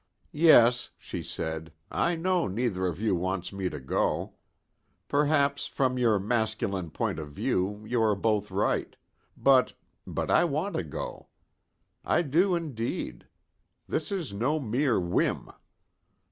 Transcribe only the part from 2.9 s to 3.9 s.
you wants me to